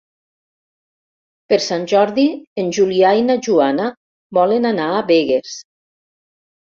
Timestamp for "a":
4.95-5.05